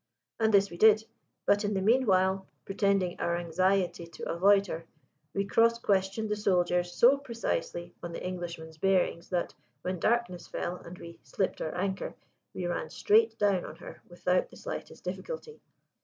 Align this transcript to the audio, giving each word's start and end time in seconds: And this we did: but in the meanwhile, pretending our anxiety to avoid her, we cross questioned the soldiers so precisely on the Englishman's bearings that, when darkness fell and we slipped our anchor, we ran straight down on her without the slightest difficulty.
And 0.39 0.51
this 0.51 0.71
we 0.71 0.77
did: 0.77 1.05
but 1.45 1.63
in 1.63 1.75
the 1.75 1.81
meanwhile, 1.83 2.47
pretending 2.65 3.19
our 3.19 3.37
anxiety 3.37 4.07
to 4.07 4.27
avoid 4.27 4.65
her, 4.65 4.87
we 5.35 5.45
cross 5.45 5.77
questioned 5.77 6.27
the 6.27 6.35
soldiers 6.35 6.91
so 6.93 7.19
precisely 7.19 7.93
on 8.01 8.11
the 8.11 8.25
Englishman's 8.25 8.79
bearings 8.79 9.29
that, 9.29 9.53
when 9.83 9.99
darkness 9.99 10.47
fell 10.47 10.77
and 10.77 10.97
we 10.97 11.19
slipped 11.23 11.61
our 11.61 11.75
anchor, 11.77 12.15
we 12.51 12.65
ran 12.65 12.89
straight 12.89 13.37
down 13.37 13.63
on 13.63 13.75
her 13.75 14.01
without 14.09 14.49
the 14.49 14.57
slightest 14.57 15.03
difficulty. 15.03 15.61